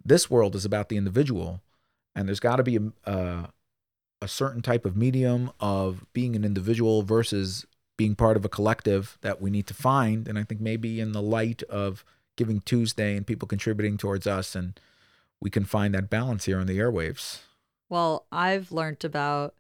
this 0.04 0.30
world 0.30 0.56
is 0.56 0.66
about 0.66 0.90
the 0.90 0.98
individual, 0.98 1.62
and 2.16 2.28
there's 2.28 2.40
got 2.40 2.58
to 2.58 2.64
be 2.64 2.78
a, 3.06 3.50
a 4.22 4.28
certain 4.28 4.62
type 4.62 4.86
of 4.86 4.96
medium 4.96 5.52
of 5.60 6.06
being 6.14 6.36
an 6.36 6.46
individual 6.46 7.04
versus 7.04 7.66
being 7.98 8.16
part 8.16 8.38
of 8.38 8.46
a 8.46 8.50
collective 8.50 9.18
that 9.22 9.42
we 9.42 9.50
need 9.50 9.68
to 9.68 9.74
find. 9.74 10.28
And 10.28 10.38
I 10.40 10.44
think 10.44 10.62
maybe 10.62 11.00
in 11.00 11.12
the 11.12 11.22
light 11.22 11.64
of 11.64 12.04
Giving 12.36 12.62
Tuesday 12.62 13.16
and 13.16 13.28
people 13.28 13.48
contributing 13.48 13.98
towards 13.98 14.26
us, 14.26 14.56
and 14.56 14.80
we 15.40 15.52
can 15.52 15.66
find 15.66 15.94
that 15.94 16.10
balance 16.10 16.46
here 16.46 16.60
on 16.60 16.66
the 16.66 16.80
airwaves. 16.80 17.40
Well, 17.90 18.26
I've 18.32 18.72
learned 18.72 19.06
about, 19.06 19.54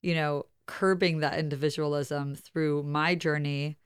you 0.00 0.14
know, 0.14 0.46
curbing 0.66 1.20
that 1.20 1.38
individualism 1.38 2.36
through 2.36 2.84
my 2.84 3.16
journey, 3.16 3.78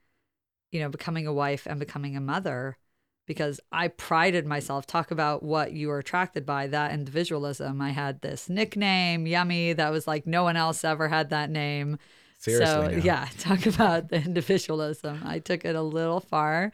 you 0.70 0.80
know, 0.80 0.90
becoming 0.90 1.26
a 1.26 1.32
wife 1.32 1.66
and 1.66 1.78
becoming 1.78 2.16
a 2.16 2.20
mother 2.20 2.76
because 3.26 3.60
I 3.70 3.88
prided 3.88 4.46
myself. 4.46 4.86
Talk 4.86 5.10
about 5.10 5.42
what 5.42 5.72
you 5.72 5.88
were 5.88 5.98
attracted 5.98 6.44
by 6.44 6.66
that 6.68 6.92
individualism. 6.92 7.80
I 7.80 7.90
had 7.90 8.20
this 8.20 8.48
nickname, 8.48 9.26
Yummy, 9.26 9.72
that 9.74 9.90
was 9.90 10.06
like 10.06 10.26
no 10.26 10.42
one 10.42 10.56
else 10.56 10.84
ever 10.84 11.08
had 11.08 11.30
that 11.30 11.50
name. 11.50 11.98
Seriously, 12.38 12.94
so, 12.94 13.00
yeah, 13.04 13.28
talk 13.38 13.66
about 13.66 14.08
the 14.08 14.16
individualism. 14.16 15.22
I 15.24 15.38
took 15.38 15.64
it 15.64 15.76
a 15.76 15.82
little 15.82 16.20
far 16.20 16.72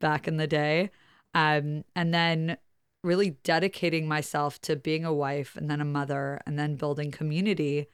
back 0.00 0.26
in 0.26 0.38
the 0.38 0.46
day. 0.46 0.90
Um, 1.34 1.84
and 1.94 2.12
then 2.12 2.56
really 3.02 3.30
dedicating 3.44 4.08
myself 4.08 4.60
to 4.62 4.76
being 4.76 5.04
a 5.04 5.12
wife 5.12 5.56
and 5.56 5.70
then 5.70 5.80
a 5.80 5.84
mother 5.84 6.40
and 6.46 6.58
then 6.58 6.76
building 6.76 7.10
community. 7.10 7.86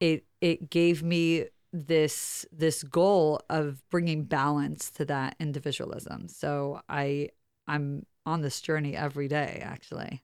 It 0.00 0.24
it 0.40 0.70
gave 0.70 1.02
me 1.02 1.46
this 1.72 2.46
this 2.52 2.82
goal 2.82 3.40
of 3.50 3.82
bringing 3.88 4.24
balance 4.24 4.90
to 4.90 5.04
that 5.06 5.36
individualism. 5.40 6.28
So 6.28 6.80
I 6.88 7.30
I'm 7.66 8.06
on 8.24 8.42
this 8.42 8.60
journey 8.60 8.96
every 8.96 9.28
day 9.28 9.62
actually. 9.64 10.22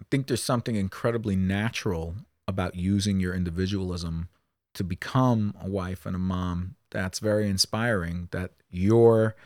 I 0.00 0.04
think 0.10 0.26
there's 0.26 0.42
something 0.42 0.76
incredibly 0.76 1.36
natural 1.36 2.14
about 2.48 2.74
using 2.74 3.20
your 3.20 3.34
individualism 3.34 4.28
to 4.74 4.84
become 4.84 5.54
a 5.60 5.68
wife 5.68 6.06
and 6.06 6.16
a 6.16 6.18
mom. 6.18 6.76
That's 6.90 7.18
very 7.18 7.48
inspiring 7.48 8.28
that 8.30 8.52
your 8.70 9.36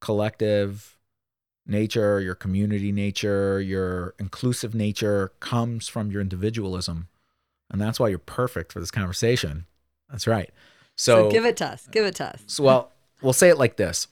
collective 0.00 0.98
nature, 1.66 2.20
your 2.20 2.34
community 2.34 2.92
nature, 2.92 3.60
your 3.60 4.14
inclusive 4.18 4.74
nature 4.74 5.32
comes 5.40 5.88
from 5.88 6.10
your 6.10 6.20
individualism. 6.20 7.08
And 7.70 7.80
that's 7.80 7.98
why 7.98 8.08
you're 8.08 8.18
perfect 8.18 8.72
for 8.72 8.80
this 8.80 8.90
conversation. 8.90 9.66
That's 10.10 10.26
right. 10.26 10.50
So, 10.96 11.24
So 11.24 11.30
give 11.30 11.44
it 11.46 11.56
to 11.58 11.66
us. 11.66 11.88
Give 11.90 12.04
it 12.04 12.16
to 12.16 12.26
us. 12.26 12.42
so, 12.46 12.62
well, 12.64 12.92
we'll 13.22 13.32
say 13.32 13.48
it 13.48 13.58
like 13.58 13.76
this. 13.76 14.08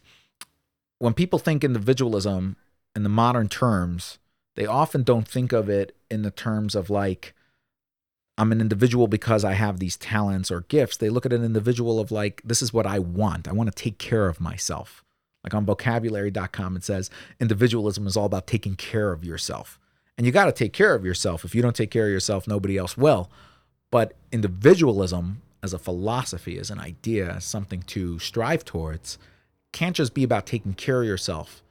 When 0.99 1.14
people 1.14 1.38
think 1.38 1.64
individualism 1.64 2.56
in 2.94 3.02
the 3.02 3.09
modern 3.09 3.49
terms, 3.49 4.18
they 4.56 4.66
often 4.66 5.02
don't 5.02 5.28
think 5.28 5.52
of 5.52 5.68
it 5.68 5.97
in 6.11 6.23
the 6.23 6.30
terms 6.30 6.75
of 6.75 6.90
like, 6.90 7.35
I'm 8.37 8.52
an 8.52 8.61
individual 8.61 9.06
because 9.06 9.44
I 9.44 9.52
have 9.52 9.78
these 9.78 9.97
talents 9.97 10.50
or 10.50 10.62
gifts. 10.62 10.97
They 10.97 11.11
look 11.11 11.26
at 11.26 11.32
an 11.32 11.44
individual 11.44 12.00
of 12.00 12.11
like, 12.11 12.40
this 12.44 12.62
is 12.62 12.73
what 12.73 12.87
I 12.87 12.99
want. 12.99 13.47
I 13.47 13.52
want 13.52 13.75
to 13.75 13.82
take 13.82 13.99
care 13.99 14.28
of 14.28 14.40
myself. 14.40 15.04
Like 15.44 15.54
on 15.54 15.64
vocabulary.com, 15.64 16.76
it 16.76 16.85
says 16.85 17.11
individualism 17.38 18.06
is 18.06 18.16
all 18.16 18.26
about 18.26 18.47
taking 18.47 18.76
care 18.76 19.12
of 19.12 19.25
yourself. 19.25 19.78
And 20.18 20.26
you 20.26 20.32
got 20.32 20.47
to 20.47 20.52
take 20.52 20.73
care 20.73 20.94
of 20.94 21.04
yourself. 21.04 21.44
If 21.44 21.54
you 21.54 21.62
don't 21.62 21.76
take 21.76 21.90
care 21.90 22.06
of 22.06 22.12
yourself, 22.12 22.47
nobody 22.47 22.76
else 22.76 22.97
will. 22.97 23.30
But 23.90 24.14
individualism 24.32 25.42
as 25.62 25.73
a 25.73 25.78
philosophy, 25.78 26.59
as 26.59 26.70
an 26.70 26.78
idea, 26.78 27.37
as 27.37 27.44
something 27.44 27.82
to 27.82 28.18
strive 28.18 28.64
towards, 28.64 29.18
can't 29.73 29.97
just 29.97 30.14
be 30.14 30.25
about 30.25 30.47
taking 30.47 30.75
care 30.75 31.02
of 31.02 31.09
yourself 31.09 31.62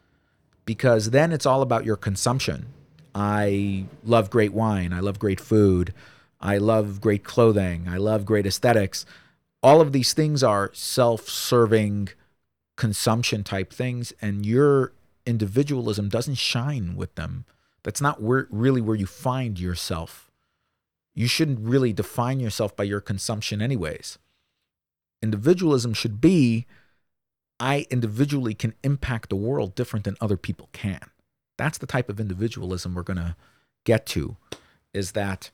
because 0.70 1.10
then 1.10 1.32
it's 1.32 1.48
all 1.48 1.64
about 1.64 1.84
your 1.84 1.96
consumption. 1.96 2.68
I 3.16 3.86
love 4.04 4.30
great 4.30 4.54
wine. 4.54 4.94
I 4.94 5.00
love 5.00 5.18
great 5.18 5.40
food. 5.40 5.96
I 6.40 6.60
love 6.60 7.02
great 7.02 7.24
clothing. 7.24 7.88
I 7.90 7.98
love 7.98 8.24
great 8.24 8.46
aesthetics. 8.46 9.04
All 9.64 9.82
of 9.82 9.94
these 9.94 10.14
things 10.14 10.44
are 10.44 10.70
self 10.76 11.28
serving 11.28 12.10
consumption 12.76 13.44
type 13.44 13.74
things, 13.74 14.14
and 14.22 14.46
your 14.46 14.94
individualism 15.26 16.08
doesn't 16.08 16.38
shine 16.38 16.96
with 16.96 17.16
them. 17.16 17.46
That's 17.82 18.00
not 18.00 18.22
where, 18.22 18.48
really 18.52 18.80
where 18.80 18.96
you 18.96 19.08
find 19.08 19.60
yourself. 19.60 20.30
You 21.16 21.26
shouldn't 21.26 21.68
really 21.68 21.94
define 21.94 22.40
yourself 22.40 22.76
by 22.76 22.84
your 22.84 23.02
consumption, 23.02 23.60
anyways. 23.60 24.20
Individualism 25.24 25.96
should 25.96 26.22
be 26.22 26.68
I 27.60 27.86
individually 27.90 28.54
can 28.54 28.74
impact 28.84 29.30
the 29.30 29.36
world 29.36 29.76
different 29.76 30.06
than 30.06 30.16
other 30.22 30.38
people 30.38 30.70
can. 30.72 31.02
That's 31.58 31.78
the 31.78 31.88
type 31.88 32.10
of 32.10 32.20
individualism 32.20 32.96
we're 32.96 33.04
going 33.04 33.18
to 33.18 33.36
get 33.86 34.06
to 34.08 34.38
is 34.94 35.12
that 35.12 35.52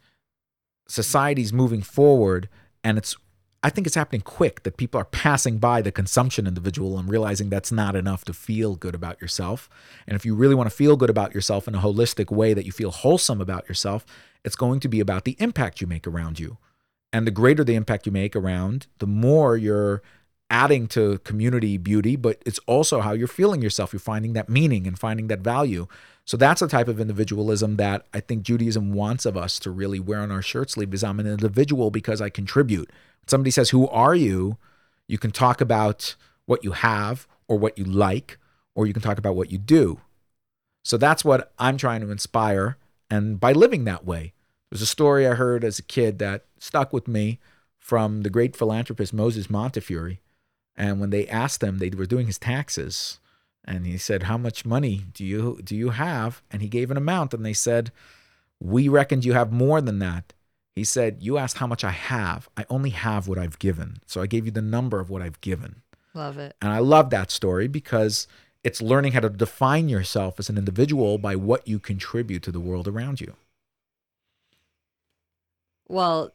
society's 0.87 1.51
moving 1.51 1.81
forward 1.81 2.47
and 2.83 2.97
it's 2.97 3.15
I 3.63 3.71
think 3.71 3.87
it's 3.87 3.95
happening 3.95 4.21
quick 4.21 4.61
that 4.61 4.77
people 4.77 5.01
are 5.01 5.05
passing 5.05 5.57
by 5.57 5.81
the 5.81 5.91
consumption 5.91 6.45
individual 6.45 6.99
and 6.99 7.09
realizing 7.09 7.49
that's 7.49 7.71
not 7.71 7.95
enough 7.95 8.23
to 8.25 8.33
feel 8.33 8.75
good 8.75 8.93
about 8.93 9.19
yourself. 9.19 9.67
And 10.05 10.15
if 10.15 10.23
you 10.23 10.35
really 10.35 10.53
want 10.53 10.69
to 10.69 10.75
feel 10.75 10.95
good 10.95 11.09
about 11.09 11.33
yourself 11.33 11.67
in 11.67 11.73
a 11.73 11.79
holistic 11.79 12.29
way 12.29 12.53
that 12.53 12.67
you 12.67 12.71
feel 12.71 12.91
wholesome 12.91 13.41
about 13.41 13.67
yourself, 13.67 14.05
it's 14.43 14.55
going 14.55 14.81
to 14.81 14.87
be 14.87 14.99
about 14.99 15.25
the 15.25 15.35
impact 15.39 15.81
you 15.81 15.87
make 15.87 16.05
around 16.05 16.39
you. 16.39 16.59
And 17.11 17.25
the 17.25 17.31
greater 17.31 17.63
the 17.63 17.73
impact 17.73 18.05
you 18.05 18.11
make 18.11 18.35
around, 18.35 18.85
the 18.99 19.07
more 19.07 19.57
you're 19.57 20.03
adding 20.49 20.87
to 20.87 21.19
community 21.19 21.77
beauty, 21.77 22.15
but 22.15 22.41
it's 22.45 22.59
also 22.67 23.01
how 23.01 23.13
you're 23.13 23.27
feeling 23.27 23.61
yourself. 23.61 23.93
You're 23.93 23.99
finding 23.99 24.33
that 24.33 24.49
meaning 24.49 24.87
and 24.87 24.97
finding 24.97 25.27
that 25.27 25.39
value. 25.39 25.87
So 26.23 26.37
that's 26.37 26.61
the 26.61 26.67
type 26.67 26.87
of 26.87 26.99
individualism 26.99 27.77
that 27.77 28.05
I 28.13 28.19
think 28.19 28.43
Judaism 28.43 28.93
wants 28.93 29.25
of 29.25 29.37
us 29.37 29.59
to 29.59 29.71
really 29.71 29.99
wear 29.99 30.19
on 30.19 30.31
our 30.31 30.41
shirt 30.41 30.71
sleeve 30.71 31.03
I'm 31.03 31.19
an 31.19 31.27
individual 31.27 31.91
because 31.91 32.21
I 32.21 32.29
contribute. 32.29 32.89
When 32.89 33.27
somebody 33.27 33.51
says, 33.51 33.69
Who 33.69 33.87
are 33.89 34.15
you? 34.15 34.57
You 35.07 35.17
can 35.17 35.31
talk 35.31 35.61
about 35.61 36.15
what 36.45 36.63
you 36.63 36.71
have 36.71 37.27
or 37.47 37.57
what 37.57 37.77
you 37.77 37.83
like, 37.83 38.39
or 38.73 38.87
you 38.87 38.93
can 38.93 39.03
talk 39.03 39.17
about 39.17 39.35
what 39.35 39.51
you 39.51 39.57
do. 39.57 40.01
So 40.83 40.97
that's 40.97 41.25
what 41.25 41.51
I'm 41.59 41.77
trying 41.77 42.01
to 42.01 42.11
inspire. 42.11 42.77
And 43.09 43.39
by 43.39 43.51
living 43.51 43.85
that 43.85 44.05
way, 44.05 44.33
there's 44.69 44.81
a 44.81 44.87
story 44.87 45.27
I 45.27 45.35
heard 45.35 45.63
as 45.63 45.79
a 45.79 45.83
kid 45.83 46.19
that 46.19 46.45
stuck 46.59 46.91
with 46.91 47.07
me 47.07 47.39
from 47.77 48.23
the 48.23 48.29
great 48.29 48.55
philanthropist 48.55 49.13
Moses 49.13 49.49
Montefiore. 49.49 50.17
And 50.77 50.99
when 50.99 51.09
they 51.09 51.27
asked 51.27 51.63
him, 51.63 51.77
they 51.77 51.89
were 51.89 52.05
doing 52.05 52.27
his 52.27 52.37
taxes, 52.37 53.19
and 53.63 53.85
he 53.85 53.97
said, 53.97 54.23
"How 54.23 54.37
much 54.37 54.65
money 54.65 55.05
do 55.13 55.23
you 55.23 55.59
do 55.63 55.75
you 55.75 55.91
have?" 55.91 56.41
And 56.51 56.61
he 56.61 56.67
gave 56.67 56.91
an 56.91 56.97
amount, 56.97 57.33
and 57.33 57.45
they 57.45 57.53
said, 57.53 57.91
"We 58.59 58.87
reckoned 58.89 59.25
you 59.25 59.33
have 59.33 59.51
more 59.51 59.81
than 59.81 59.99
that." 59.99 60.33
He 60.75 60.83
said, 60.83 61.17
"You 61.21 61.37
asked 61.37 61.57
how 61.57 61.67
much 61.67 61.83
I 61.85 61.91
have. 61.91 62.49
I 62.57 62.65
only 62.69 62.89
have 62.89 63.27
what 63.27 63.37
I've 63.37 63.59
given. 63.59 64.01
So 64.05 64.21
I 64.21 64.27
gave 64.27 64.45
you 64.45 64.51
the 64.51 64.61
number 64.61 64.99
of 64.99 65.09
what 65.09 65.21
I've 65.21 65.39
given." 65.41 65.81
Love 66.13 66.37
it. 66.37 66.55
And 66.61 66.71
I 66.71 66.79
love 66.79 67.09
that 67.09 67.31
story 67.31 67.67
because 67.67 68.27
it's 68.63 68.81
learning 68.81 69.13
how 69.13 69.21
to 69.21 69.29
define 69.29 69.89
yourself 69.89 70.39
as 70.39 70.49
an 70.49 70.57
individual 70.57 71.17
by 71.17 71.35
what 71.35 71.67
you 71.67 71.79
contribute 71.79 72.43
to 72.43 72.51
the 72.51 72.59
world 72.59 72.87
around 72.87 73.21
you. 73.21 73.35
Well, 75.87 76.33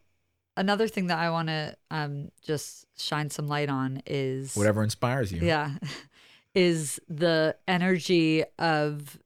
another 0.56 0.88
thing 0.88 1.06
that 1.08 1.18
I 1.18 1.30
want 1.30 1.48
to 1.48 1.76
um, 1.90 2.30
just 2.42 2.86
shine 2.98 3.30
some 3.30 3.48
light 3.48 3.68
on 3.68 4.02
is 4.06 4.54
Whatever 4.54 4.82
inspires 4.82 5.32
you. 5.32 5.40
Yeah, 5.42 5.72
is 6.54 7.00
the 7.08 7.56
energy 7.68 8.44
of 8.58 9.18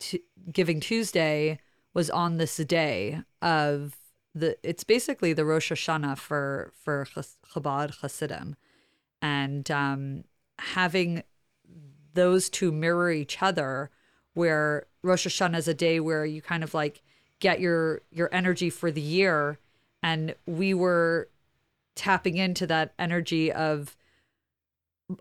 t- 0.00 0.22
Giving 0.50 0.80
Tuesday 0.80 1.58
was 1.94 2.10
on 2.10 2.38
this 2.38 2.56
day 2.56 3.20
of 3.40 3.96
the. 4.34 4.56
It's 4.62 4.84
basically 4.84 5.32
the 5.32 5.44
Rosh 5.44 5.70
Hashanah 5.72 6.18
for 6.18 6.72
for 6.82 7.06
Chabad 7.54 8.00
Hasidim, 8.00 8.56
and 9.20 9.70
um, 9.70 10.24
having 10.58 11.22
those 12.14 12.50
two 12.50 12.72
mirror 12.72 13.10
each 13.10 13.42
other, 13.42 13.90
where 14.34 14.86
Rosh 15.02 15.26
Hashanah 15.26 15.58
is 15.58 15.68
a 15.68 15.74
day 15.74 16.00
where 16.00 16.24
you 16.24 16.42
kind 16.42 16.64
of 16.64 16.74
like 16.74 17.02
get 17.40 17.60
your 17.60 18.02
your 18.10 18.28
energy 18.32 18.70
for 18.70 18.90
the 18.90 19.00
year, 19.00 19.58
and 20.02 20.34
we 20.46 20.74
were 20.74 21.28
tapping 21.94 22.36
into 22.36 22.66
that 22.66 22.94
energy 22.98 23.52
of 23.52 23.96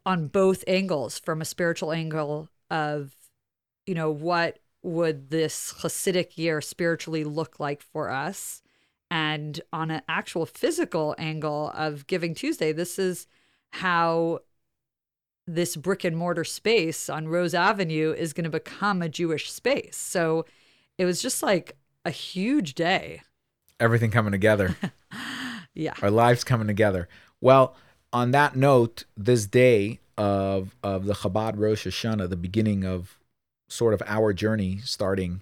on 0.05 0.27
both 0.27 0.63
angles 0.67 1.19
from 1.19 1.41
a 1.41 1.45
spiritual 1.45 1.91
angle 1.91 2.50
of 2.69 3.15
you 3.85 3.93
know 3.93 4.09
what 4.09 4.59
would 4.83 5.29
this 5.29 5.73
hasidic 5.79 6.38
year 6.38 6.61
spiritually 6.61 7.23
look 7.23 7.59
like 7.59 7.81
for 7.81 8.09
us? 8.09 8.63
And 9.11 9.59
on 9.71 9.91
an 9.91 10.01
actual 10.07 10.45
physical 10.45 11.13
angle 11.17 11.71
of 11.75 12.07
giving 12.07 12.33
tuesday 12.33 12.71
this 12.71 12.97
is 12.97 13.27
how 13.71 14.39
this 15.47 15.75
brick 15.75 16.03
and 16.03 16.15
mortar 16.15 16.43
space 16.43 17.09
on 17.09 17.27
rose 17.27 17.53
avenue 17.53 18.13
is 18.17 18.31
going 18.31 18.45
to 18.45 18.50
become 18.50 19.01
a 19.01 19.09
jewish 19.09 19.51
space. 19.51 19.97
So 19.97 20.45
it 20.97 21.05
was 21.05 21.21
just 21.21 21.43
like 21.43 21.75
a 22.05 22.11
huge 22.11 22.73
day 22.73 23.21
Everything 23.81 24.11
coming 24.11 24.31
together. 24.31 24.77
yeah 25.73 25.93
our 26.01 26.11
lives 26.11 26.43
coming 26.43 26.67
together. 26.67 27.07
Well, 27.39 27.75
on 28.13 28.31
that 28.31 28.55
note, 28.55 29.05
this 29.17 29.45
day 29.45 30.00
of 30.17 30.75
of 30.83 31.05
the 31.05 31.13
Chabad 31.13 31.53
Rosh 31.57 31.88
Hashanah, 31.88 32.29
the 32.29 32.38
beginning 32.38 32.85
of 32.85 33.17
sort 33.67 33.93
of 33.93 34.03
our 34.05 34.33
journey 34.33 34.79
starting 34.83 35.41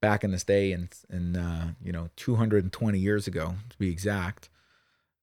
back 0.00 0.22
in 0.22 0.30
this 0.30 0.44
day 0.44 0.72
and 0.72 0.94
in, 1.10 1.34
in 1.34 1.36
uh, 1.36 1.72
you 1.82 1.92
know 1.92 2.08
220 2.16 2.98
years 2.98 3.26
ago 3.26 3.54
to 3.70 3.78
be 3.78 3.90
exact. 3.90 4.48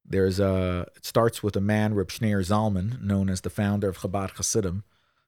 There's 0.05 0.39
a 0.39 0.87
it 0.95 1.05
starts 1.05 1.43
with 1.43 1.55
a 1.55 1.61
man 1.61 1.93
Reb 1.93 2.09
Schneur 2.09 2.41
Zalman, 2.41 3.01
known 3.01 3.29
as 3.29 3.41
the 3.41 3.49
founder 3.49 3.89
of 3.89 3.99
Chabad 3.99 4.31
Hasidim, 4.31 4.83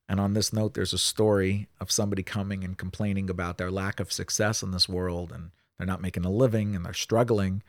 and 0.10 0.20
on 0.20 0.34
this 0.34 0.52
note, 0.52 0.74
there's 0.74 0.94
a 0.94 0.98
story 0.98 1.68
of 1.80 1.92
somebody 1.92 2.24
coming 2.24 2.64
and 2.64 2.78
complaining 2.78 3.30
about 3.30 3.58
their 3.58 3.72
lack 3.72 4.00
of 4.00 4.12
success 4.12 4.64
in 4.64 4.72
this 4.72 4.90
world, 4.90 5.32
and 5.32 5.52
they're 5.82 5.88
not 5.88 6.02
making 6.02 6.26
a 6.26 6.32
living, 6.32 6.76
and 6.76 6.86
they're 6.86 6.94
struggling. 6.94 7.64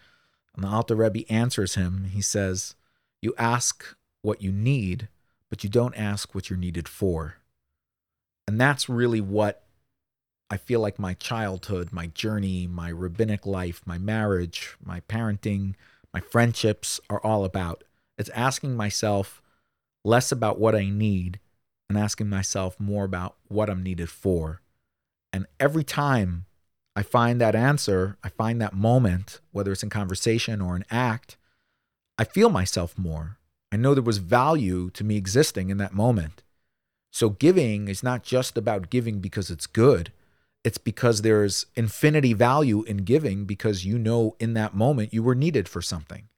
And 0.55 0.63
the 0.63 0.69
Alter 0.69 0.95
Rebbe 0.95 1.31
answers 1.33 1.77
him. 1.77 2.05
He 2.05 2.21
says, 2.21 2.75
"You 3.23 3.35
ask 3.39 3.97
what 4.21 4.43
you 4.43 4.53
need, 4.53 5.09
but 5.49 5.65
you 5.65 5.71
don't 5.71 5.95
ask 5.95 6.35
what 6.35 6.51
you're 6.51 6.59
needed 6.59 6.89
for." 6.89 7.37
And 8.47 8.61
that's 8.61 8.89
really 8.89 9.21
what 9.21 9.65
I 10.51 10.59
feel 10.59 10.81
like 10.81 10.99
my 10.99 11.15
childhood, 11.15 11.93
my 11.93 12.09
journey, 12.09 12.67
my 12.67 12.91
rabbinic 12.91 13.47
life, 13.47 13.81
my 13.87 13.97
marriage, 13.97 14.77
my 14.85 15.01
parenting, 15.01 15.75
my 16.13 16.21
friendships 16.21 17.01
are 17.09 17.25
all 17.25 17.47
about. 17.47 17.85
It's 18.19 18.29
asking 18.31 18.77
myself 18.77 19.41
less 20.05 20.31
about 20.31 20.59
what 20.59 20.75
I 20.75 20.91
need 20.91 21.41
and 21.89 21.97
asking 21.97 22.29
myself 22.29 22.79
more 22.79 23.05
about 23.05 23.37
what 23.49 23.71
I'm 23.71 23.83
needed 23.83 24.11
for. 24.11 24.61
And 25.33 25.47
every 25.59 25.85
time 25.85 26.45
I 26.95 27.03
find 27.03 27.41
that 27.41 27.55
answer, 27.55 28.19
I 28.23 28.29
find 28.29 28.61
that 28.61 28.75
moment, 28.75 29.41
whether 29.51 29.73
it's 29.73 29.83
in 29.83 29.91
conversation 29.91 30.61
or 30.61 30.77
an 30.77 30.85
act, 30.91 31.37
I 32.19 32.25
feel 32.25 32.51
myself 32.51 32.99
more. 32.99 33.39
I 33.71 33.77
know 33.77 33.95
there 33.95 34.03
was 34.03 34.19
value 34.19 34.91
to 34.91 35.05
me 35.05 35.17
existing 35.17 35.71
in 35.71 35.79
that 35.79 35.95
moment. 35.95 36.43
So 37.11 37.31
giving 37.31 37.89
is 37.89 38.03
not 38.03 38.23
just 38.23 38.59
about 38.59 38.91
giving 38.91 39.21
because 39.21 39.51
it's 39.51 39.67
good. 39.67 40.13
It's 40.65 40.79
because 40.79 41.23
there's 41.23 41.67
infinity 41.75 42.35
value 42.35 42.83
in 42.83 42.99
giving 42.99 43.47
because 43.47 43.85
you 43.85 43.99
know 43.99 44.37
in 44.39 44.55
that 44.55 44.75
moment 44.75 45.13
you 45.13 45.23
were 45.23 45.35
needed 45.35 45.69
for 45.69 45.83
something. 45.83 46.29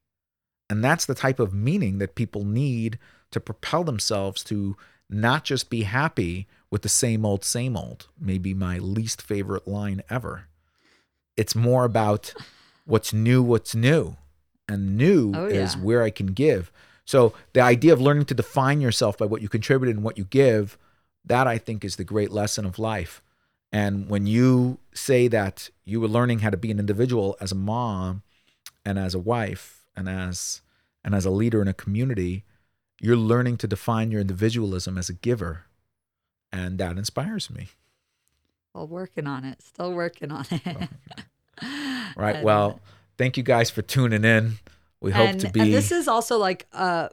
And 0.71 0.83
that's 0.83 1.05
the 1.05 1.15
type 1.15 1.39
of 1.39 1.53
meaning 1.53 1.99
that 1.99 2.15
people 2.15 2.45
need 2.45 2.99
to 3.33 3.41
propel 3.41 3.85
themselves 3.85 4.43
to 4.45 4.77
not 5.11 5.45
just 5.45 5.69
be 5.69 5.83
happy 5.83 6.47
with 6.75 6.83
the 6.83 6.89
same 6.89 7.25
old, 7.25 7.45
same 7.45 7.77
old, 7.77 8.09
maybe 8.21 8.53
my 8.53 8.79
least 8.79 9.23
favorite 9.23 9.69
line 9.69 10.03
ever. 10.11 10.47
It's 11.37 11.55
more 11.55 11.85
about 11.85 12.35
what's 12.85 13.13
new, 13.13 13.45
what's 13.45 13.77
new. 13.77 14.17
And 14.67 14.97
new 14.97 15.33
Oh, 15.37 15.47
is 15.47 15.77
where 15.77 16.03
I 16.03 16.11
can 16.11 16.29
give. 16.33 16.73
So 17.05 17.33
the 17.53 17.61
idea 17.61 17.93
of 17.93 18.01
learning 18.01 18.25
to 18.25 18.35
define 18.35 18.81
yourself 18.81 19.17
by 19.17 19.27
what 19.27 19.41
you 19.41 19.49
contributed 19.49 19.95
and 19.95 20.05
what 20.05 20.19
you 20.19 20.25
give, 20.25 20.77
that 21.25 21.47
I 21.47 21.59
think 21.59 21.85
is 21.85 21.95
the 21.95 22.03
great 22.03 22.33
lesson 22.33 22.67
of 22.67 22.81
life. 22.81 23.23
And 23.71 24.09
when 24.09 24.27
you 24.27 24.79
say 24.93 25.29
that 25.29 25.71
you 25.85 26.01
were 26.01 26.09
learning 26.09 26.41
how 26.41 26.51
to 26.51 26.57
be 26.57 26.73
an 26.73 26.81
individual 26.81 27.37
as 27.41 27.53
a 27.53 27.55
mom 27.55 28.23
and 28.85 28.99
as 28.99 29.15
a 29.15 29.21
wife 29.21 29.87
and 29.95 30.09
as 30.09 30.61
and 31.05 31.15
as 31.15 31.25
a 31.25 31.31
leader 31.31 31.63
in 31.63 31.69
a 31.69 31.75
community, 31.75 32.43
you're 33.01 33.17
learning 33.17 33.59
to 33.59 33.69
define 33.69 34.11
your 34.11 34.21
individualism 34.21 34.99
as 34.99 35.09
a 35.09 35.13
giver. 35.15 35.67
And 36.55 36.79
that 36.79 36.97
inspires 36.97 37.51
me. 37.51 37.69
Well, 38.75 38.87
working 38.87 39.27
on 39.27 39.45
it. 39.45 39.63
Still 39.63 39.93
working 39.93 40.31
on 40.31 40.47
it. 40.51 40.89
Right. 42.17 42.37
And- 42.37 42.45
well, 42.45 42.81
thank 43.17 43.37
you 43.37 43.43
guys 43.43 43.71
for 43.71 43.83
tuning 43.83 44.25
in. 44.25 44.55
We 45.01 45.13
hope 45.13 45.31
and, 45.31 45.41
to 45.41 45.51
be 45.51 45.61
and 45.61 45.73
this 45.73 45.93
is 45.93 46.09
also 46.09 46.39
like 46.39 46.67
a 46.73 47.11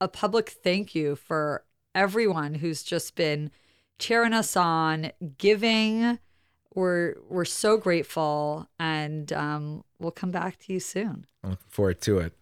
a 0.00 0.08
public 0.08 0.50
thank 0.50 0.94
you 0.94 1.16
for 1.16 1.64
everyone 1.94 2.54
who's 2.54 2.82
just 2.82 3.14
been 3.14 3.50
cheering 3.98 4.32
us 4.32 4.56
on, 4.56 5.12
giving. 5.38 6.18
We're 6.74 7.16
we're 7.28 7.44
so 7.44 7.76
grateful, 7.76 8.68
and 8.78 9.32
um, 9.32 9.84
we'll 9.98 10.12
come 10.12 10.30
back 10.30 10.58
to 10.60 10.72
you 10.72 10.80
soon. 10.80 11.26
I'm 11.42 11.50
looking 11.50 11.66
forward 11.68 12.00
to 12.02 12.18
it. 12.18 12.32